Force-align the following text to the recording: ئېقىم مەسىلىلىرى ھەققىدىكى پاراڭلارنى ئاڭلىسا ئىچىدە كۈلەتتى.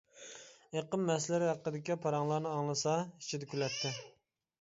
ئېقىم 0.79 1.03
مەسىلىلىرى 1.09 1.49
ھەققىدىكى 1.51 1.97
پاراڭلارنى 2.05 2.49
ئاڭلىسا 2.55 2.95
ئىچىدە 3.03 3.51
كۈلەتتى. 3.53 3.93